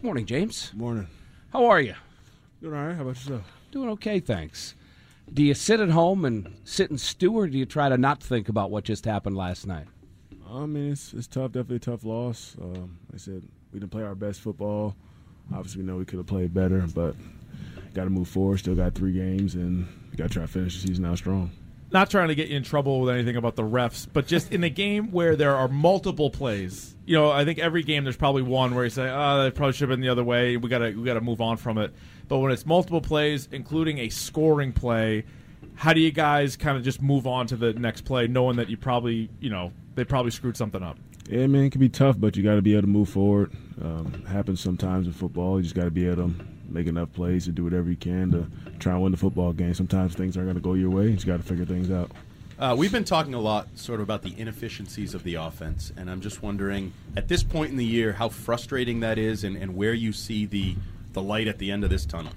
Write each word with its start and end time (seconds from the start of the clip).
Good 0.00 0.06
morning, 0.06 0.24
James. 0.24 0.72
Morning. 0.74 1.06
How 1.52 1.66
are 1.66 1.78
you? 1.78 1.92
Doing 2.62 2.74
all 2.74 2.86
right. 2.86 2.96
How 2.96 3.02
about 3.02 3.16
yourself? 3.16 3.42
Doing 3.70 3.90
okay, 3.90 4.18
thanks. 4.18 4.74
Do 5.30 5.42
you 5.42 5.52
sit 5.52 5.78
at 5.78 5.90
home 5.90 6.24
and 6.24 6.56
sit 6.64 6.88
and 6.88 6.98
stew, 6.98 7.36
or 7.36 7.46
do 7.46 7.58
you 7.58 7.66
try 7.66 7.90
to 7.90 7.98
not 7.98 8.22
think 8.22 8.48
about 8.48 8.70
what 8.70 8.84
just 8.84 9.04
happened 9.04 9.36
last 9.36 9.66
night? 9.66 9.84
I 10.50 10.64
mean, 10.64 10.92
it's 10.92 11.12
it's 11.12 11.26
tough. 11.26 11.52
Definitely 11.52 11.76
a 11.76 11.80
tough 11.80 12.06
loss. 12.06 12.56
Um, 12.58 12.96
like 13.10 13.16
I 13.16 13.18
said 13.18 13.46
we 13.74 13.80
didn't 13.80 13.92
play 13.92 14.02
our 14.02 14.14
best 14.14 14.40
football. 14.40 14.96
Obviously, 15.52 15.82
we 15.82 15.86
know 15.86 15.96
we 15.96 16.06
could 16.06 16.16
have 16.16 16.26
played 16.26 16.54
better, 16.54 16.80
but 16.94 17.14
got 17.92 18.04
to 18.04 18.10
move 18.10 18.28
forward. 18.28 18.56
Still 18.56 18.74
got 18.74 18.94
three 18.94 19.12
games, 19.12 19.54
and 19.54 19.86
got 20.16 20.28
to 20.28 20.32
try 20.32 20.42
to 20.44 20.48
finish 20.48 20.80
the 20.80 20.88
season 20.88 21.04
out 21.04 21.18
strong. 21.18 21.50
Not 21.92 22.08
trying 22.08 22.28
to 22.28 22.36
get 22.36 22.48
you 22.48 22.56
in 22.56 22.62
trouble 22.62 23.00
with 23.00 23.12
anything 23.12 23.36
about 23.36 23.56
the 23.56 23.64
refs, 23.64 24.06
but 24.10 24.26
just 24.26 24.52
in 24.52 24.62
a 24.62 24.70
game 24.70 25.10
where 25.10 25.34
there 25.34 25.56
are 25.56 25.66
multiple 25.66 26.30
plays. 26.30 26.94
You 27.04 27.16
know, 27.16 27.32
I 27.32 27.44
think 27.44 27.58
every 27.58 27.82
game 27.82 28.04
there's 28.04 28.16
probably 28.16 28.42
one 28.42 28.74
where 28.76 28.84
you 28.84 28.90
say, 28.90 29.10
"Oh, 29.10 29.42
that 29.42 29.54
probably 29.56 29.72
should 29.72 29.88
have 29.88 29.96
been 29.96 30.00
the 30.00 30.08
other 30.08 30.22
way. 30.22 30.56
We 30.56 30.68
gotta 30.68 30.94
we 30.96 31.04
gotta 31.04 31.20
move 31.20 31.40
on 31.40 31.56
from 31.56 31.78
it." 31.78 31.92
But 32.28 32.38
when 32.38 32.52
it's 32.52 32.64
multiple 32.64 33.00
plays, 33.00 33.48
including 33.50 33.98
a 33.98 34.08
scoring 34.08 34.72
play, 34.72 35.24
how 35.74 35.92
do 35.92 36.00
you 36.00 36.12
guys 36.12 36.56
kind 36.56 36.76
of 36.76 36.84
just 36.84 37.02
move 37.02 37.26
on 37.26 37.48
to 37.48 37.56
the 37.56 37.72
next 37.72 38.02
play, 38.02 38.28
knowing 38.28 38.56
that 38.56 38.68
you 38.68 38.76
probably 38.76 39.28
you 39.40 39.50
know 39.50 39.72
they 39.96 40.04
probably 40.04 40.30
screwed 40.30 40.56
something 40.56 40.82
up? 40.82 40.96
Yeah, 41.28 41.46
man, 41.48 41.64
it 41.64 41.70
can 41.70 41.80
be 41.80 41.88
tough, 41.88 42.18
but 42.18 42.36
you 42.36 42.42
got 42.42 42.56
to 42.56 42.62
be 42.62 42.72
able 42.72 42.82
to 42.82 42.88
move 42.88 43.08
forward. 43.08 43.52
Um, 43.82 44.24
happens 44.28 44.60
sometimes 44.60 45.06
in 45.06 45.12
football. 45.12 45.58
You 45.58 45.64
just 45.64 45.74
got 45.74 45.84
to 45.84 45.90
be 45.90 46.06
able 46.06 46.28
to 46.28 46.34
make 46.70 46.86
enough 46.86 47.12
plays 47.12 47.44
to 47.44 47.52
do 47.52 47.64
whatever 47.64 47.90
you 47.90 47.96
can 47.96 48.30
to 48.32 48.46
try 48.78 48.92
and 48.92 49.02
win 49.02 49.12
the 49.12 49.18
football 49.18 49.52
game. 49.52 49.74
Sometimes 49.74 50.14
things 50.14 50.36
aren't 50.36 50.46
going 50.46 50.56
to 50.56 50.62
go 50.62 50.74
your 50.74 50.90
way. 50.90 51.08
You 51.08 51.14
just 51.14 51.26
got 51.26 51.38
to 51.38 51.42
figure 51.42 51.64
things 51.64 51.90
out. 51.90 52.10
Uh, 52.58 52.74
we've 52.76 52.92
been 52.92 53.04
talking 53.04 53.32
a 53.32 53.40
lot, 53.40 53.68
sort 53.74 54.00
of, 54.00 54.04
about 54.04 54.22
the 54.22 54.38
inefficiencies 54.38 55.14
of 55.14 55.24
the 55.24 55.34
offense, 55.34 55.92
and 55.96 56.10
I'm 56.10 56.20
just 56.20 56.42
wondering, 56.42 56.92
at 57.16 57.26
this 57.26 57.42
point 57.42 57.70
in 57.70 57.78
the 57.78 57.84
year, 57.86 58.12
how 58.12 58.28
frustrating 58.28 59.00
that 59.00 59.18
is, 59.18 59.44
and, 59.44 59.56
and 59.56 59.74
where 59.74 59.94
you 59.94 60.12
see 60.12 60.44
the 60.44 60.76
the 61.12 61.22
light 61.22 61.48
at 61.48 61.58
the 61.58 61.70
end 61.70 61.84
of 61.84 61.90
this 61.90 62.04
tunnel. 62.06 62.32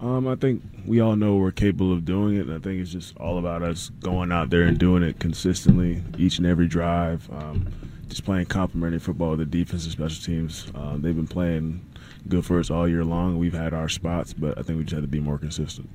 Um, 0.00 0.26
I 0.28 0.34
think 0.34 0.62
we 0.84 1.00
all 1.00 1.14
know 1.14 1.36
we're 1.36 1.52
capable 1.52 1.92
of 1.92 2.04
doing 2.04 2.36
it, 2.36 2.46
and 2.46 2.54
I 2.54 2.58
think 2.58 2.80
it's 2.80 2.90
just 2.90 3.16
all 3.18 3.38
about 3.38 3.62
us 3.62 3.90
going 4.00 4.32
out 4.32 4.50
there 4.50 4.62
and 4.62 4.78
doing 4.78 5.02
it 5.02 5.18
consistently 5.18 6.02
each 6.18 6.38
and 6.38 6.46
every 6.46 6.66
drive. 6.66 7.28
Um, 7.30 7.72
just 8.08 8.24
playing 8.24 8.46
complementary 8.46 8.98
football 8.98 9.30
with 9.30 9.38
the 9.40 9.46
defense 9.46 9.84
and 9.84 9.92
special 9.92 10.24
teams. 10.24 10.70
Uh, 10.74 10.96
they've 10.96 11.16
been 11.16 11.26
playing 11.26 11.84
good 12.28 12.44
for 12.44 12.58
us 12.58 12.70
all 12.70 12.88
year 12.88 13.04
long. 13.04 13.38
We've 13.38 13.54
had 13.54 13.72
our 13.72 13.88
spots, 13.88 14.32
but 14.32 14.58
I 14.58 14.62
think 14.62 14.78
we 14.78 14.84
just 14.84 14.94
have 14.94 15.02
to 15.02 15.08
be 15.08 15.20
more 15.20 15.38
consistent. 15.38 15.88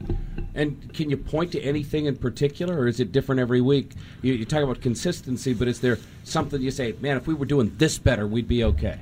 And 0.55 0.93
can 0.93 1.09
you 1.09 1.17
point 1.17 1.51
to 1.53 1.61
anything 1.61 2.05
in 2.05 2.17
particular, 2.17 2.77
or 2.77 2.87
is 2.87 2.99
it 2.99 3.11
different 3.11 3.41
every 3.41 3.61
week? 3.61 3.93
You, 4.21 4.33
you 4.33 4.45
talk 4.45 4.63
about 4.63 4.81
consistency, 4.81 5.53
but 5.53 5.67
is 5.67 5.81
there 5.81 5.97
something 6.23 6.61
you 6.61 6.71
say, 6.71 6.93
man, 7.01 7.17
if 7.17 7.27
we 7.27 7.33
were 7.33 7.45
doing 7.45 7.73
this 7.77 7.97
better, 7.97 8.27
we'd 8.27 8.47
be 8.47 8.63
okay? 8.63 8.99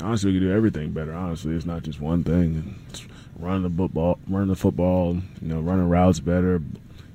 Honestly, 0.00 0.32
we 0.32 0.38
could 0.38 0.46
do 0.46 0.52
everything 0.52 0.92
better. 0.92 1.12
Honestly, 1.12 1.54
it's 1.54 1.66
not 1.66 1.82
just 1.82 2.00
one 2.00 2.24
thing. 2.24 2.76
It's 2.88 3.06
running 3.38 3.62
the 3.62 3.70
football, 3.70 4.18
running 4.28 4.48
the 4.48 4.56
football, 4.56 5.14
you 5.14 5.48
know, 5.48 5.60
running 5.60 5.88
routes 5.88 6.20
better, 6.20 6.62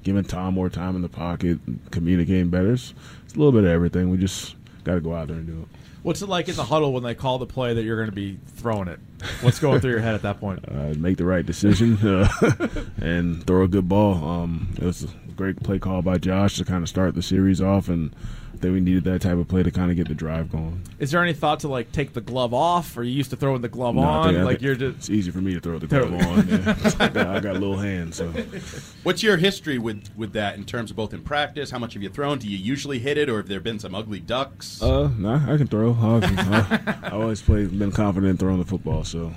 giving 0.03 0.23
Tom 0.23 0.53
more 0.53 0.69
time 0.69 0.95
in 0.95 1.01
the 1.01 1.09
pocket, 1.09 1.59
communicating 1.91 2.49
better. 2.49 2.73
It's, 2.73 2.93
it's 3.25 3.33
a 3.33 3.37
little 3.37 3.51
bit 3.51 3.63
of 3.63 3.69
everything. 3.69 4.09
We 4.09 4.17
just 4.17 4.55
got 4.87 4.95
to 4.95 5.01
go 5.01 5.13
out 5.13 5.27
there 5.27 5.37
and 5.37 5.45
do 5.45 5.61
it. 5.61 5.67
What's 6.01 6.21
it 6.21 6.29
like 6.29 6.47
in 6.47 6.55
the 6.55 6.63
huddle 6.63 6.93
when 6.93 7.03
they 7.03 7.15
call 7.15 7.37
the 7.37 7.45
play 7.45 7.73
that 7.73 7.83
you're 7.83 7.97
going 7.97 8.09
to 8.09 8.15
be 8.15 8.39
throwing 8.55 8.87
it? 8.87 8.99
What's 9.41 9.59
going 9.59 9.81
through 9.81 9.91
your 9.91 9.99
head 9.99 10.15
at 10.15 10.21
that 10.21 10.39
point? 10.39 10.63
Uh, 10.77 10.93
make 10.97 11.17
the 11.17 11.25
right 11.25 11.45
decision 11.45 11.97
uh, 12.07 12.27
and 12.97 13.45
throw 13.47 13.63
a 13.63 13.67
good 13.67 13.89
ball. 13.89 14.13
Um, 14.23 14.75
it 14.77 14.83
was 14.83 15.03
a 15.03 15.07
great 15.35 15.61
play 15.63 15.79
call 15.79 16.01
by 16.01 16.17
Josh 16.17 16.57
to 16.57 16.65
kind 16.65 16.83
of 16.83 16.89
start 16.89 17.15
the 17.15 17.21
series 17.23 17.61
off, 17.61 17.89
and 17.89 18.15
I 18.57 18.59
think 18.59 18.73
we 18.73 18.79
needed 18.79 19.03
that 19.03 19.21
type 19.21 19.37
of 19.37 19.47
play 19.47 19.61
to 19.61 19.69
kind 19.69 19.91
of 19.91 19.97
get 19.97 20.07
the 20.07 20.15
drive 20.15 20.51
going. 20.51 20.81
Is 20.97 21.11
there 21.11 21.21
any 21.21 21.33
thought 21.33 21.59
to 21.59 21.67
like 21.67 21.91
take 21.91 22.13
the 22.13 22.21
glove 22.21 22.55
off, 22.55 22.97
or 22.97 23.03
you 23.03 23.11
used 23.11 23.29
to 23.29 23.35
throwing 23.35 23.61
the 23.61 23.67
glove 23.69 23.93
No, 23.93 24.01
I 24.01 24.05
on? 24.05 24.33
think- 24.33 24.45
like 24.45 24.47
think 24.57 24.61
you're 24.63 24.75
just 24.75 24.97
it's 24.97 25.09
easy 25.11 25.29
for 25.29 25.37
me 25.41 25.53
to 25.53 25.59
throw 25.59 25.77
the 25.77 25.85
glove 25.85 26.11
on. 26.11 26.47
Yeah. 26.47 26.75
I, 26.99 27.09
got, 27.09 27.45
I 27.45 27.51
little 27.51 27.77
hands, 27.77 28.15
so 28.15 28.29
What's 29.03 29.21
your 29.21 29.37
history 29.37 29.77
with, 29.77 30.09
with 30.17 30.33
that 30.33 30.55
in 30.55 30.65
terms 30.65 30.89
of 30.89 30.97
both 30.97 31.13
in 31.13 31.21
practice? 31.21 31.69
How 31.69 31.77
much 31.77 31.93
have 31.93 32.01
you 32.01 32.09
thrown? 32.09 32.39
Do 32.39 32.47
you 32.47 32.57
usually 32.57 32.97
hit 32.97 33.19
it, 33.19 33.29
or 33.29 33.37
have 33.37 33.47
there 33.47 33.59
been 33.59 33.77
some 33.77 33.93
ugly 33.93 34.19
ducks? 34.19 34.81
uh, 34.81 35.09
nah, 35.17 35.35
I 35.53 35.57
can 35.57 35.67
throw. 35.67 35.93
I, 35.93 36.19
I, 36.23 36.95
I 37.03 37.09
always 37.11 37.41
played, 37.43 37.77
been 37.77 37.91
confident 37.91 38.31
in 38.31 38.37
throwing 38.37 38.57
the 38.59 38.65
football, 38.65 39.03
so 39.03 39.31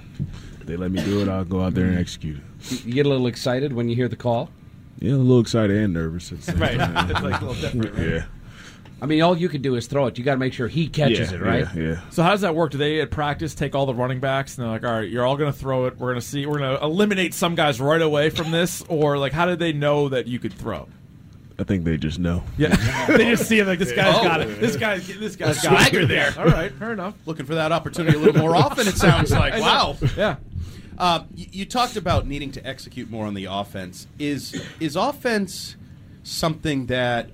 they 0.65 0.77
let 0.79 0.91
me 0.93 1.05
do 1.05 1.21
it. 1.21 1.29
I'll 1.29 1.45
go 1.45 1.61
out 1.61 1.75
there 1.75 1.85
and 1.87 1.99
execute 1.99 2.39
it. 2.39 2.73
You- 2.73 2.79
You 2.87 2.95
get 2.95 3.05
a 3.07 3.11
little 3.11 3.27
excited 3.27 3.73
when 3.75 3.89
you 3.91 3.97
hear 3.97 4.09
the 4.09 4.17
call? 4.17 4.49
Yeah, 4.99 5.13
a 5.13 5.17
little 5.17 5.41
excited 5.41 5.77
and 5.77 5.95
nervous. 5.95 6.31
At 6.49 6.57
Right. 6.59 6.77
time. 6.79 7.11
It's 7.11 7.21
like 7.23 7.41
a 7.41 7.45
little 7.45 7.61
different, 7.61 7.95
right? 7.97 8.07
Yeah, 8.09 8.25
I 9.03 9.07
mean, 9.07 9.23
all 9.23 9.37
you 9.37 9.49
can 9.49 9.63
do 9.63 9.77
is 9.77 9.87
throw 9.87 10.07
it. 10.07 10.19
You 10.19 10.25
got 10.25 10.35
to 10.35 10.39
make 10.39 10.53
sure 10.53 10.69
he 10.69 10.89
catches 10.89 11.31
yeah, 11.33 11.39
it, 11.39 11.43
right? 11.43 11.67
Yeah, 11.75 11.83
yeah. 11.83 12.01
So 12.11 12.23
how 12.23 12.31
does 12.31 12.43
that 12.43 12.55
work? 12.55 12.73
Do 12.73 12.79
they 12.79 13.01
at 13.01 13.11
practice 13.11 13.55
take 13.55 13.75
all 13.75 13.87
the 13.87 13.95
running 13.95 14.21
backs 14.21 14.57
and 14.59 14.65
they're 14.65 14.73
like, 14.73 14.85
all 14.85 14.93
right, 15.01 15.09
you're 15.09 15.25
all 15.27 15.37
going 15.37 15.53
to 15.53 15.59
throw 15.59 15.87
it. 15.87 15.99
We're 15.99 16.11
going 16.11 16.21
to 16.21 16.27
see. 16.27 16.47
We're 16.47 16.59
going 16.59 16.77
to 16.77 16.85
eliminate 16.85 17.33
some 17.35 17.55
guys 17.55 17.81
right 17.81 18.03
away 18.03 18.31
from 18.31 18.51
this, 18.51 18.83
or 18.89 19.17
like, 19.19 19.33
how 19.33 19.47
did 19.47 19.59
they 19.59 19.73
know 19.73 20.09
that 20.11 20.27
you 20.27 20.39
could 20.39 20.53
throw? 20.53 20.89
I 21.59 21.65
think 21.65 21.85
they 21.85 21.99
just 21.99 22.19
know. 22.19 22.43
Yeah, 22.57 22.75
they 23.07 23.25
just 23.31 23.47
see 23.47 23.59
it 23.59 23.67
like 23.67 23.79
this 23.79 23.93
guy's 23.93 24.17
Oh. 24.17 24.23
got 24.23 24.41
it. 24.41 24.61
This 24.61 24.77
guy's 24.77 25.07
this 25.07 25.37
guy's 25.37 25.63
A 25.65 25.69
got 25.69 25.81
swagger 25.83 26.01
it. 26.01 26.07
there. 26.09 26.33
All 26.39 26.47
right, 26.47 26.73
fair 26.73 26.93
enough. 26.93 27.15
Looking 27.27 27.45
for 27.45 27.55
that 27.57 27.71
opportunity 27.71 28.17
a 28.17 28.21
little 28.21 28.41
more 28.41 28.57
often, 28.57 28.89
it 28.89 28.97
sounds 28.97 29.31
like. 29.31 29.55
Wow. 29.61 29.97
Yeah. 30.17 30.37
Uh, 30.99 31.25
you, 31.35 31.47
you 31.53 31.65
talked 31.67 31.97
about 31.97 32.27
needing 32.27 32.51
to 32.53 32.67
execute 32.67 33.11
more 33.11 33.27
on 33.27 33.35
the 33.35 33.45
offense. 33.45 34.07
Is 34.19 34.63
is 34.81 34.97
offense 34.97 35.77
something 36.23 36.87
that 36.87 37.29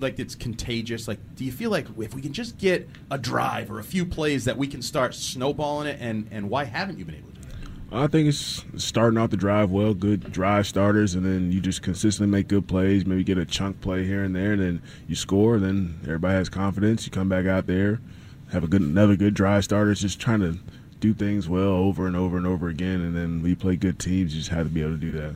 like 0.00 0.18
it's 0.18 0.34
contagious? 0.34 1.08
Like, 1.08 1.18
do 1.36 1.44
you 1.44 1.52
feel 1.52 1.70
like 1.70 1.86
if 1.98 2.14
we 2.14 2.22
can 2.22 2.32
just 2.32 2.58
get 2.58 2.88
a 3.10 3.18
drive 3.18 3.70
or 3.70 3.78
a 3.78 3.84
few 3.84 4.04
plays 4.04 4.44
that 4.44 4.56
we 4.56 4.66
can 4.66 4.82
start 4.82 5.14
snowballing 5.14 5.88
it? 5.88 5.98
And 6.00 6.28
and 6.30 6.50
why 6.50 6.64
haven't 6.64 6.98
you 6.98 7.04
been 7.04 7.16
able 7.16 7.28
to 7.28 7.34
do 7.34 7.40
that? 7.42 8.02
I 8.04 8.06
think 8.06 8.28
it's 8.28 8.64
starting 8.76 9.18
off 9.18 9.30
the 9.30 9.36
drive 9.36 9.70
well, 9.70 9.94
good 9.94 10.32
drive 10.32 10.66
starters, 10.66 11.14
and 11.14 11.24
then 11.24 11.52
you 11.52 11.60
just 11.60 11.82
consistently 11.82 12.30
make 12.30 12.48
good 12.48 12.68
plays. 12.68 13.06
Maybe 13.06 13.24
get 13.24 13.38
a 13.38 13.46
chunk 13.46 13.80
play 13.80 14.04
here 14.04 14.24
and 14.24 14.34
there, 14.34 14.52
and 14.52 14.62
then 14.62 14.82
you 15.06 15.14
score. 15.14 15.56
And 15.56 15.64
then 15.64 16.00
everybody 16.04 16.34
has 16.34 16.48
confidence. 16.48 17.06
You 17.06 17.12
come 17.12 17.28
back 17.28 17.46
out 17.46 17.66
there, 17.66 18.00
have 18.52 18.64
a 18.64 18.68
good 18.68 18.82
another 18.82 19.16
good 19.16 19.34
drive 19.34 19.64
starters. 19.64 20.00
Just 20.00 20.20
trying 20.20 20.40
to 20.40 20.58
do 21.00 21.14
things 21.14 21.48
well 21.48 21.68
over 21.68 22.06
and 22.06 22.16
over 22.16 22.36
and 22.36 22.46
over 22.46 22.68
again. 22.68 23.00
And 23.00 23.16
then 23.16 23.42
we 23.42 23.54
play 23.54 23.76
good 23.76 23.98
teams. 23.98 24.34
You 24.34 24.40
just 24.40 24.50
have 24.50 24.66
to 24.66 24.72
be 24.72 24.82
able 24.82 24.92
to 24.92 24.98
do 24.98 25.12
that. 25.12 25.34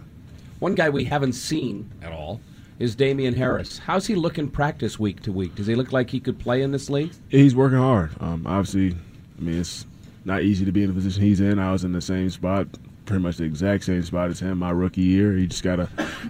One 0.58 0.74
guy 0.74 0.90
we 0.90 1.04
haven't 1.04 1.32
seen 1.32 1.90
at 2.02 2.12
all 2.12 2.40
is 2.78 2.94
Damien 2.94 3.34
Harris. 3.34 3.78
How's 3.78 4.06
he 4.06 4.14
looking 4.14 4.48
practice 4.48 4.98
week 4.98 5.22
to 5.22 5.32
week? 5.32 5.54
Does 5.54 5.66
he 5.66 5.74
look 5.74 5.92
like 5.92 6.10
he 6.10 6.20
could 6.20 6.38
play 6.38 6.62
in 6.62 6.72
this 6.72 6.90
league? 6.90 7.12
He's 7.28 7.54
working 7.54 7.78
hard. 7.78 8.10
Um, 8.20 8.46
obviously, 8.46 8.96
I 9.38 9.40
mean 9.40 9.60
it's 9.60 9.86
not 10.24 10.42
easy 10.42 10.64
to 10.64 10.72
be 10.72 10.82
in 10.82 10.88
the 10.88 10.94
position 10.94 11.22
he's 11.22 11.40
in. 11.40 11.58
I 11.58 11.72
was 11.72 11.84
in 11.84 11.92
the 11.92 12.00
same 12.00 12.30
spot, 12.30 12.68
pretty 13.06 13.22
much 13.22 13.36
the 13.36 13.44
exact 13.44 13.84
same 13.84 14.02
spot 14.02 14.30
as 14.30 14.40
him 14.40 14.58
my 14.58 14.70
rookie 14.70 15.02
year. 15.02 15.36
You 15.36 15.46
just 15.46 15.62
gotta 15.62 15.88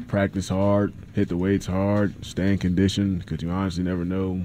practice 0.08 0.48
hard, 0.48 0.92
hit 1.14 1.28
the 1.28 1.36
weights 1.36 1.66
hard, 1.66 2.24
stay 2.24 2.52
in 2.52 2.58
condition 2.58 3.18
because 3.18 3.42
you 3.42 3.50
honestly 3.50 3.84
never 3.84 4.04
know 4.04 4.42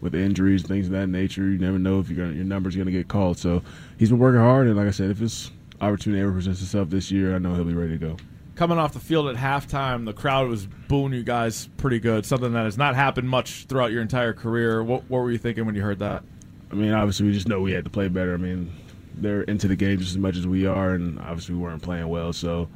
with 0.00 0.14
injuries, 0.14 0.62
things 0.62 0.86
of 0.86 0.92
that 0.92 1.08
nature. 1.08 1.48
You 1.48 1.58
never 1.58 1.78
know 1.78 2.00
if 2.00 2.08
gonna, 2.08 2.32
your 2.32 2.44
number's 2.44 2.76
going 2.76 2.86
to 2.86 2.92
get 2.92 3.08
called. 3.08 3.38
So 3.38 3.62
he's 3.98 4.10
been 4.10 4.18
working 4.18 4.40
hard, 4.40 4.66
and 4.66 4.76
like 4.76 4.86
I 4.86 4.90
said, 4.90 5.10
if 5.10 5.18
this 5.18 5.50
opportunity 5.80 6.22
ever 6.22 6.32
presents 6.32 6.62
itself 6.62 6.90
this 6.90 7.10
year, 7.10 7.34
I 7.34 7.38
know 7.38 7.54
he'll 7.54 7.64
be 7.64 7.74
ready 7.74 7.98
to 7.98 7.98
go. 7.98 8.16
Coming 8.58 8.76
off 8.76 8.92
the 8.92 8.98
field 8.98 9.28
at 9.28 9.36
halftime, 9.36 10.04
the 10.04 10.12
crowd 10.12 10.48
was 10.48 10.66
booing 10.66 11.12
you 11.12 11.22
guys 11.22 11.68
pretty 11.76 12.00
good. 12.00 12.26
Something 12.26 12.54
that 12.54 12.64
has 12.64 12.76
not 12.76 12.96
happened 12.96 13.28
much 13.28 13.66
throughout 13.66 13.92
your 13.92 14.02
entire 14.02 14.32
career. 14.32 14.82
What, 14.82 15.08
what 15.08 15.20
were 15.20 15.30
you 15.30 15.38
thinking 15.38 15.64
when 15.64 15.76
you 15.76 15.82
heard 15.82 16.00
that? 16.00 16.24
I 16.72 16.74
mean, 16.74 16.90
obviously, 16.90 17.26
we 17.26 17.32
just 17.32 17.46
know 17.46 17.60
we 17.60 17.70
had 17.70 17.84
to 17.84 17.90
play 17.90 18.08
better. 18.08 18.34
I 18.34 18.36
mean, 18.36 18.72
they're 19.14 19.42
into 19.42 19.68
the 19.68 19.76
game 19.76 20.00
just 20.00 20.10
as 20.10 20.18
much 20.18 20.36
as 20.36 20.44
we 20.44 20.66
are, 20.66 20.94
and 20.94 21.20
obviously, 21.20 21.54
we 21.54 21.60
weren't 21.60 21.82
playing 21.82 22.08
well. 22.08 22.32
So 22.32 22.68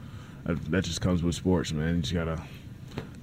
uh, 0.47 0.55
that 0.69 0.85
just 0.85 1.01
comes 1.01 1.21
with 1.21 1.35
sports, 1.35 1.73
man. 1.73 1.97
You 1.97 2.03
just 2.03 2.15
gotta. 2.15 2.41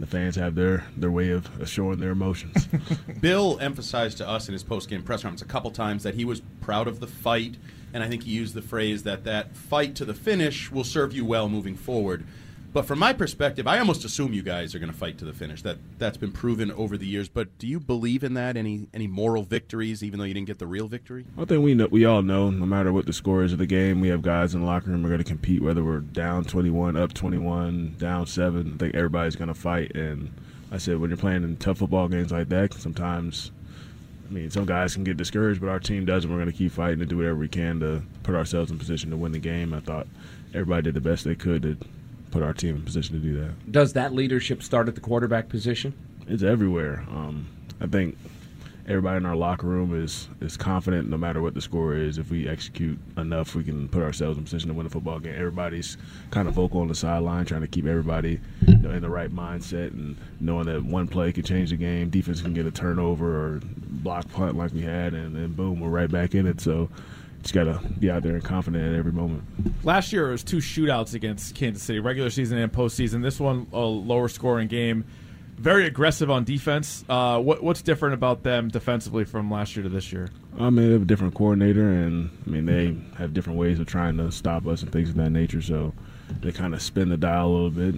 The 0.01 0.05
fans 0.05 0.35
have 0.35 0.53
their 0.53 0.83
their 0.97 1.11
way 1.11 1.29
of 1.29 1.61
of 1.61 1.69
showing 1.69 1.99
their 1.99 2.11
emotions. 2.11 2.67
Bill 3.21 3.57
emphasized 3.61 4.17
to 4.17 4.27
us 4.27 4.49
in 4.49 4.53
his 4.53 4.63
post-game 4.63 5.03
press 5.03 5.21
conference 5.21 5.41
a 5.41 5.45
couple 5.45 5.71
times 5.71 6.03
that 6.03 6.15
he 6.15 6.25
was 6.25 6.41
proud 6.59 6.89
of 6.89 6.99
the 6.99 7.07
fight, 7.07 7.55
and 7.93 8.03
I 8.03 8.09
think 8.09 8.23
he 8.23 8.31
used 8.31 8.53
the 8.53 8.61
phrase 8.61 9.03
that 9.03 9.23
that 9.23 9.55
fight 9.55 9.95
to 9.95 10.03
the 10.03 10.13
finish 10.13 10.69
will 10.69 10.83
serve 10.83 11.13
you 11.13 11.23
well 11.23 11.47
moving 11.47 11.77
forward. 11.77 12.25
But 12.71 12.85
from 12.85 12.99
my 12.99 13.13
perspective, 13.13 13.65
I 13.65 13.79
almost 13.79 14.05
assume 14.05 14.31
you 14.31 14.43
guys 14.43 14.75
are 14.75 14.79
going 14.79 14.91
to 14.91 14.97
fight 14.97 15.17
to 15.19 15.25
the 15.25 15.33
finish. 15.33 15.63
That 15.63 15.77
that's 15.97 16.17
been 16.17 16.31
proven 16.31 16.71
over 16.71 16.97
the 16.97 17.07
years. 17.07 17.27
But 17.27 17.57
do 17.57 17.65
you 17.65 17.79
believe 17.79 18.23
in 18.23 18.35
that? 18.35 18.57
Any 18.57 18.87
any 18.93 19.07
moral 19.07 19.43
victories, 19.43 20.03
even 20.03 20.19
though 20.19 20.25
you 20.25 20.35
didn't 20.35 20.47
get 20.47 20.59
the 20.59 20.67
real 20.67 20.87
victory? 20.87 21.25
I 21.37 21.45
think 21.45 21.63
we 21.63 21.73
know 21.73 21.87
we 21.89 22.05
all 22.05 22.21
know 22.21 22.51
no 22.51 22.65
matter 22.67 22.93
what 22.93 23.07
the 23.07 23.13
score 23.13 23.43
is 23.43 23.53
of 23.53 23.59
the 23.59 23.65
game, 23.65 24.01
we 24.01 24.09
have 24.09 24.21
guys 24.21 24.53
in 24.53 24.61
the 24.61 24.67
locker 24.67 24.91
room 24.91 25.01
who 25.01 25.07
are 25.07 25.09
going 25.09 25.23
to 25.23 25.23
compete 25.23 25.63
whether 25.63 25.83
we're 25.83 25.99
down 25.99 26.45
21, 26.45 26.95
up 26.95 27.13
21, 27.13 27.95
down 27.97 28.27
7. 28.27 28.73
I 28.75 28.77
think 28.77 28.95
everybody's 28.95 29.35
going 29.35 29.47
to 29.47 29.53
fight 29.55 29.95
and 29.95 30.31
I 30.71 30.77
said 30.77 30.99
when 30.99 31.09
you're 31.09 31.17
playing 31.17 31.43
in 31.43 31.57
tough 31.57 31.79
football 31.79 32.07
games 32.07 32.31
like 32.31 32.49
that, 32.49 32.73
sometimes 32.75 33.51
I 34.29 34.31
mean, 34.31 34.51
some 34.51 34.65
guys 34.65 34.93
can 34.93 35.03
get 35.03 35.17
discouraged, 35.17 35.59
but 35.59 35.69
our 35.69 35.79
team 35.79 36.05
doesn't. 36.05 36.29
We're 36.29 36.37
going 36.37 36.51
to 36.51 36.57
keep 36.57 36.71
fighting 36.71 36.99
to 36.99 37.05
do 37.07 37.17
whatever 37.17 37.37
we 37.37 37.47
can 37.47 37.79
to 37.79 38.03
put 38.21 38.35
ourselves 38.35 38.69
in 38.69 38.77
position 38.77 39.09
to 39.09 39.17
win 39.17 39.31
the 39.31 39.39
game. 39.39 39.73
I 39.73 39.79
thought 39.79 40.05
everybody 40.53 40.83
did 40.83 40.93
the 40.93 41.01
best 41.01 41.23
they 41.23 41.33
could 41.33 41.63
to 41.63 41.77
put 42.31 42.43
our 42.43 42.53
team 42.53 42.75
in 42.75 42.81
position 42.83 43.15
to 43.15 43.19
do 43.19 43.39
that. 43.39 43.71
Does 43.71 43.93
that 43.93 44.13
leadership 44.13 44.63
start 44.63 44.87
at 44.87 44.95
the 44.95 45.01
quarterback 45.01 45.49
position? 45.49 45.93
It's 46.27 46.43
everywhere. 46.43 47.05
Um, 47.09 47.47
I 47.81 47.87
think 47.87 48.17
everybody 48.89 49.17
in 49.17 49.25
our 49.25 49.35
locker 49.35 49.67
room 49.67 50.01
is 50.03 50.27
is 50.41 50.57
confident 50.57 51.07
no 51.07 51.17
matter 51.17 51.41
what 51.41 51.53
the 51.53 51.61
score 51.61 51.95
is. 51.95 52.17
If 52.17 52.31
we 52.31 52.47
execute 52.47 52.97
enough, 53.17 53.55
we 53.55 53.63
can 53.63 53.87
put 53.87 54.01
ourselves 54.01 54.37
in 54.37 54.43
position 54.43 54.69
to 54.69 54.73
win 54.73 54.85
a 54.85 54.89
football 54.89 55.19
game. 55.19 55.35
Everybody's 55.35 55.97
kind 56.31 56.47
of 56.47 56.55
vocal 56.55 56.81
on 56.81 56.87
the 56.87 56.95
sideline, 56.95 57.45
trying 57.45 57.61
to 57.61 57.67
keep 57.67 57.85
everybody 57.85 58.39
you 58.67 58.77
know, 58.77 58.91
in 58.91 59.01
the 59.01 59.09
right 59.09 59.33
mindset 59.33 59.91
and 59.93 60.17
knowing 60.39 60.65
that 60.65 60.83
one 60.83 61.07
play 61.07 61.31
could 61.31 61.45
change 61.45 61.69
the 61.69 61.77
game. 61.77 62.09
Defense 62.09 62.41
can 62.41 62.53
get 62.53 62.65
a 62.65 62.71
turnover 62.71 63.55
or 63.55 63.61
block 63.63 64.29
punt 64.31 64.57
like 64.57 64.73
we 64.73 64.81
had, 64.81 65.13
and 65.13 65.35
then 65.35 65.53
boom, 65.53 65.79
we're 65.79 65.89
right 65.89 66.11
back 66.11 66.33
in 66.33 66.47
it. 66.47 66.59
So 66.59 66.89
just 67.41 67.53
got 67.53 67.63
to 67.65 67.79
be 67.99 68.11
out 68.11 68.23
there 68.23 68.33
and 68.33 68.43
confident 68.43 68.83
at 68.93 68.97
every 68.97 69.11
moment. 69.11 69.43
Last 69.83 70.11
year 70.11 70.27
it 70.29 70.31
was 70.31 70.43
two 70.43 70.57
shootouts 70.57 71.13
against 71.13 71.55
Kansas 71.55 71.83
City, 71.83 71.99
regular 71.99 72.29
season 72.29 72.57
and 72.57 72.71
postseason. 72.71 73.21
This 73.21 73.39
one 73.39 73.67
a 73.71 73.79
lower 73.79 74.27
scoring 74.27 74.67
game, 74.67 75.05
very 75.57 75.85
aggressive 75.85 76.29
on 76.29 76.43
defense. 76.43 77.03
Uh, 77.07 77.39
what, 77.39 77.63
what's 77.63 77.81
different 77.81 78.13
about 78.13 78.43
them 78.43 78.69
defensively 78.69 79.23
from 79.23 79.49
last 79.51 79.75
year 79.75 79.83
to 79.83 79.89
this 79.89 80.11
year? 80.11 80.29
I 80.57 80.69
mean, 80.69 80.87
they 80.87 80.93
have 80.93 81.03
a 81.03 81.05
different 81.05 81.35
coordinator, 81.35 81.89
and 81.89 82.29
I 82.45 82.49
mean 82.49 82.65
they 82.65 82.97
have 83.17 83.33
different 83.33 83.57
ways 83.59 83.79
of 83.79 83.87
trying 83.87 84.17
to 84.17 84.31
stop 84.31 84.67
us 84.67 84.81
and 84.81 84.91
things 84.91 85.09
of 85.09 85.15
that 85.15 85.29
nature. 85.29 85.61
So 85.61 85.93
they 86.41 86.51
kind 86.51 86.73
of 86.73 86.81
spin 86.81 87.09
the 87.09 87.17
dial 87.17 87.47
a 87.47 87.51
little 87.51 87.69
bit. 87.69 87.95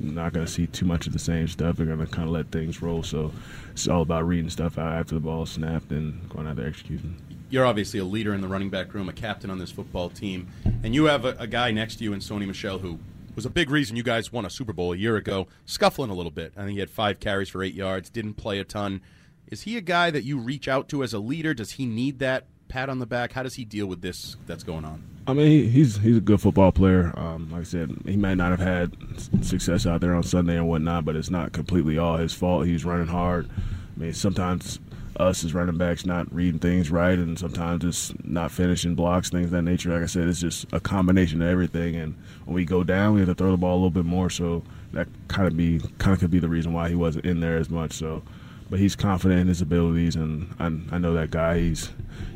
Not 0.00 0.32
going 0.32 0.46
to 0.46 0.50
see 0.50 0.66
too 0.66 0.86
much 0.86 1.06
of 1.06 1.12
the 1.12 1.18
same 1.18 1.48
stuff. 1.48 1.76
They're 1.76 1.86
going 1.86 1.98
to 1.98 2.06
kind 2.06 2.28
of 2.28 2.34
let 2.34 2.50
things 2.50 2.80
roll. 2.80 3.02
So 3.02 3.32
it's 3.72 3.88
all 3.88 4.02
about 4.02 4.26
reading 4.26 4.50
stuff 4.50 4.78
out 4.78 4.92
after 4.92 5.14
the 5.14 5.20
ball 5.20 5.46
snapped 5.46 5.90
and 5.90 6.28
going 6.28 6.46
out 6.46 6.56
there 6.56 6.66
executing 6.66 7.16
you're 7.54 7.64
obviously 7.64 8.00
a 8.00 8.04
leader 8.04 8.34
in 8.34 8.40
the 8.40 8.48
running 8.48 8.68
back 8.68 8.92
room, 8.94 9.08
a 9.08 9.12
captain 9.12 9.48
on 9.48 9.60
this 9.60 9.70
football 9.70 10.10
team, 10.10 10.48
and 10.82 10.92
you 10.92 11.04
have 11.04 11.24
a, 11.24 11.36
a 11.38 11.46
guy 11.46 11.70
next 11.70 11.96
to 11.96 12.04
you 12.04 12.12
in 12.12 12.18
Sony 12.18 12.48
Michel 12.48 12.80
who 12.80 12.98
was 13.36 13.46
a 13.46 13.50
big 13.50 13.70
reason 13.70 13.96
you 13.96 14.02
guys 14.02 14.32
won 14.32 14.44
a 14.44 14.50
Super 14.50 14.72
Bowl 14.72 14.92
a 14.92 14.96
year 14.96 15.16
ago, 15.16 15.46
scuffling 15.64 16.10
a 16.10 16.14
little 16.14 16.32
bit. 16.32 16.52
I 16.56 16.62
think 16.62 16.72
he 16.72 16.80
had 16.80 16.90
five 16.90 17.20
carries 17.20 17.48
for 17.48 17.62
eight 17.62 17.74
yards, 17.74 18.10
didn't 18.10 18.34
play 18.34 18.58
a 18.58 18.64
ton. 18.64 19.02
Is 19.46 19.62
he 19.62 19.76
a 19.76 19.80
guy 19.80 20.10
that 20.10 20.24
you 20.24 20.36
reach 20.36 20.66
out 20.66 20.88
to 20.88 21.04
as 21.04 21.14
a 21.14 21.20
leader? 21.20 21.54
Does 21.54 21.72
he 21.72 21.86
need 21.86 22.18
that 22.18 22.46
pat 22.66 22.88
on 22.88 22.98
the 22.98 23.06
back? 23.06 23.34
How 23.34 23.44
does 23.44 23.54
he 23.54 23.64
deal 23.64 23.86
with 23.86 24.02
this 24.02 24.36
that's 24.48 24.64
going 24.64 24.84
on? 24.84 25.04
I 25.28 25.32
mean, 25.32 25.46
he, 25.46 25.68
he's 25.68 25.98
he's 25.98 26.16
a 26.16 26.20
good 26.20 26.40
football 26.40 26.72
player. 26.72 27.12
Um, 27.16 27.52
like 27.52 27.60
I 27.60 27.64
said, 27.64 27.96
he 28.04 28.16
might 28.16 28.34
not 28.34 28.50
have 28.50 28.58
had 28.58 28.96
success 29.42 29.86
out 29.86 30.00
there 30.00 30.16
on 30.16 30.24
Sunday 30.24 30.56
and 30.56 30.68
whatnot, 30.68 31.04
but 31.04 31.14
it's 31.14 31.30
not 31.30 31.52
completely 31.52 31.98
all 31.98 32.16
his 32.16 32.34
fault. 32.34 32.66
He's 32.66 32.84
running 32.84 33.06
hard. 33.06 33.48
I 33.96 34.00
mean, 34.00 34.12
sometimes 34.12 34.80
us 35.16 35.44
as 35.44 35.54
running 35.54 35.78
backs 35.78 36.04
not 36.04 36.32
reading 36.34 36.58
things 36.58 36.90
right, 36.90 37.18
and 37.18 37.38
sometimes 37.38 37.84
it's 37.84 38.12
not 38.24 38.50
finishing 38.50 38.94
blocks, 38.94 39.30
things 39.30 39.50
that 39.50 39.62
nature. 39.62 39.90
Like 39.90 40.02
I 40.02 40.06
said, 40.06 40.28
it's 40.28 40.40
just 40.40 40.66
a 40.72 40.80
combination 40.80 41.40
of 41.42 41.48
everything. 41.48 41.96
And 41.96 42.16
when 42.44 42.54
we 42.54 42.64
go 42.64 42.82
down, 42.84 43.14
we 43.14 43.20
have 43.20 43.28
to 43.28 43.34
throw 43.34 43.50
the 43.50 43.56
ball 43.56 43.74
a 43.74 43.76
little 43.76 43.90
bit 43.90 44.04
more. 44.04 44.30
So 44.30 44.62
that 44.92 45.08
kind 45.28 45.46
of 45.46 45.56
be 45.56 45.80
kind 45.98 46.14
of 46.14 46.20
could 46.20 46.30
be 46.30 46.38
the 46.38 46.48
reason 46.48 46.72
why 46.72 46.88
he 46.88 46.94
wasn't 46.94 47.24
in 47.24 47.40
there 47.40 47.56
as 47.56 47.70
much. 47.70 47.92
So, 47.92 48.22
but 48.70 48.78
he's 48.78 48.96
confident 48.96 49.40
in 49.40 49.46
his 49.46 49.60
abilities, 49.60 50.16
and 50.16 50.54
I, 50.58 50.66
I 50.94 50.98
know 50.98 51.14
that 51.14 51.30
guy. 51.30 51.58
He's 51.58 51.90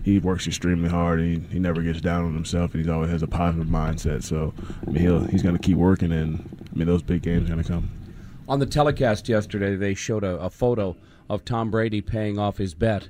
he 0.04 0.18
works 0.18 0.46
extremely 0.46 0.88
hard. 0.88 1.20
He 1.20 1.40
he 1.50 1.58
never 1.58 1.82
gets 1.82 2.00
down 2.00 2.24
on 2.24 2.34
himself, 2.34 2.74
and 2.74 2.84
he 2.84 2.90
always 2.90 3.10
has 3.10 3.22
a 3.22 3.28
positive 3.28 3.68
mindset. 3.68 4.22
So 4.22 4.54
I 4.86 4.90
mean, 4.90 5.02
he'll 5.02 5.24
he's 5.24 5.42
going 5.42 5.56
to 5.56 5.62
keep 5.62 5.76
working, 5.76 6.12
and 6.12 6.48
I 6.72 6.78
mean 6.78 6.86
those 6.86 7.02
big 7.02 7.22
games 7.22 7.50
are 7.50 7.54
going 7.54 7.64
to 7.64 7.68
come. 7.68 7.90
On 8.48 8.58
the 8.58 8.66
telecast 8.66 9.28
yesterday, 9.28 9.76
they 9.76 9.94
showed 9.94 10.24
a, 10.24 10.38
a 10.38 10.48
photo 10.48 10.96
of 11.28 11.44
Tom 11.44 11.70
Brady 11.70 12.00
paying 12.00 12.38
off 12.38 12.58
his 12.58 12.74
bet 12.74 13.08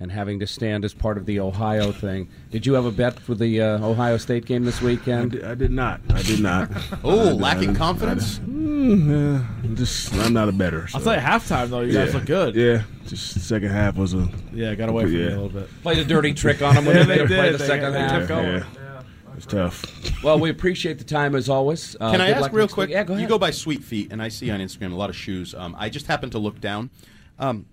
and 0.00 0.12
having 0.12 0.38
to 0.38 0.46
stand 0.46 0.84
as 0.84 0.94
part 0.94 1.18
of 1.18 1.26
the 1.26 1.40
Ohio 1.40 1.90
thing. 1.90 2.28
Did 2.50 2.66
you 2.66 2.74
have 2.74 2.84
a 2.84 2.92
bet 2.92 3.18
for 3.18 3.34
the 3.34 3.60
uh, 3.60 3.84
Ohio 3.84 4.16
State 4.16 4.44
game 4.44 4.64
this 4.64 4.80
weekend? 4.80 5.34
I 5.34 5.36
did, 5.36 5.44
I 5.44 5.54
did, 5.54 5.70
not. 5.72 6.00
I 6.10 6.22
did 6.22 6.40
not. 6.40 6.70
oh, 7.04 7.34
lacking 7.34 7.74
confidence? 7.74 8.38
Mm, 8.38 9.42
yeah, 9.64 9.74
just 9.74 10.14
I'm 10.14 10.32
not 10.32 10.48
a 10.48 10.52
better. 10.52 10.86
So. 10.86 10.98
I'll 10.98 11.04
tell 11.04 11.14
you, 11.14 11.20
halftime 11.20 11.68
though, 11.68 11.80
you 11.80 11.92
yeah. 11.92 12.04
guys 12.04 12.14
look 12.14 12.26
good. 12.26 12.54
Yeah, 12.54 12.82
just 13.06 13.40
second 13.40 13.70
half 13.70 13.96
was 13.96 14.14
a 14.14 14.28
yeah, 14.52 14.74
got 14.74 14.88
away 14.88 15.04
from 15.04 15.16
yeah. 15.16 15.26
a 15.26 15.30
little 15.30 15.48
bit. 15.48 15.68
Played 15.82 15.98
a 15.98 16.04
dirty 16.04 16.32
trick 16.32 16.62
on 16.62 16.76
them 16.76 16.84
when 16.84 16.96
yeah, 16.98 17.04
they, 17.04 17.18
they 17.18 17.26
did. 17.26 17.36
play 17.36 17.52
the 17.52 17.58
they, 17.58 17.66
second 17.66 17.92
they 17.92 18.00
half. 18.00 18.30
Yeah. 18.30 18.64
It's 19.36 19.46
tough. 19.46 19.84
Well, 20.24 20.40
we 20.40 20.50
appreciate 20.50 20.98
the 20.98 21.04
time 21.04 21.36
as 21.36 21.48
always. 21.48 21.94
Uh, 22.00 22.10
Can 22.10 22.20
I 22.20 22.30
ask 22.30 22.52
real 22.52 22.66
quick? 22.66 22.90
Yeah, 22.90 23.04
go 23.04 23.12
ahead. 23.12 23.22
You 23.22 23.28
go 23.28 23.38
by 23.38 23.52
Sweet 23.52 23.84
Feet, 23.84 24.10
and 24.10 24.20
I 24.20 24.28
see 24.28 24.50
on 24.50 24.58
Instagram 24.58 24.90
a 24.90 24.96
lot 24.96 25.10
of 25.10 25.16
shoes. 25.16 25.54
Um, 25.54 25.76
I 25.78 25.88
just 25.90 26.08
happened 26.08 26.32
to 26.32 26.40
look 26.40 26.60
down. 26.60 26.90
Um, 27.38 27.66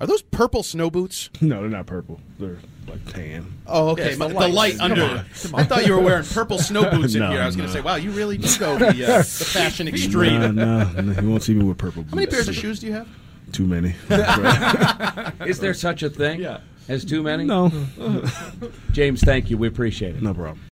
are 0.00 0.06
those 0.06 0.22
purple 0.22 0.62
snow 0.62 0.90
boots? 0.90 1.30
No, 1.40 1.60
they're 1.60 1.70
not 1.70 1.86
purple. 1.86 2.20
They're 2.38 2.58
like 2.88 3.04
tan. 3.12 3.52
Oh, 3.66 3.90
okay. 3.90 4.10
Yes, 4.10 4.18
the, 4.18 4.28
the 4.28 4.34
light, 4.34 4.52
light. 4.52 4.80
under. 4.80 5.24
Come 5.42 5.54
I 5.54 5.64
thought 5.64 5.86
you 5.86 5.94
were 5.94 6.00
wearing 6.02 6.24
purple 6.24 6.58
snow 6.58 6.90
boots 6.90 7.14
in 7.14 7.20
No, 7.20 7.30
here. 7.30 7.40
I 7.42 7.46
was 7.46 7.54
going 7.56 7.68
to 7.68 7.72
say, 7.72 7.80
wow, 7.80 7.94
you 7.96 8.10
really 8.10 8.36
do 8.38 8.48
go 8.58 8.76
the, 8.78 8.86
uh, 8.88 9.18
the 9.18 9.24
fashion 9.24 9.86
extreme. 9.88 10.40
No, 10.40 10.50
no, 10.50 11.00
no, 11.00 11.20
you 11.20 11.30
won't 11.30 11.42
see 11.42 11.54
me 11.54 11.64
with 11.64 11.78
purple. 11.78 12.04
How 12.10 12.16
many 12.16 12.26
pairs 12.26 12.48
of 12.48 12.54
shoes 12.54 12.80
do 12.80 12.86
you 12.88 12.92
have? 12.94 13.08
Too 13.52 13.66
many. 13.66 13.94
Is 15.46 15.60
there 15.60 15.74
such 15.74 16.02
a 16.02 16.10
thing 16.10 16.40
Yeah. 16.40 16.58
as 16.88 17.04
too 17.04 17.22
many? 17.22 17.44
no, 17.44 17.70
James, 18.92 19.20
thank 19.22 19.48
you. 19.50 19.56
We 19.58 19.68
appreciate 19.68 20.16
it. 20.16 20.22
no 20.22 20.34
problem. 20.34 20.60